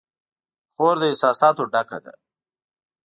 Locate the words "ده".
2.03-2.13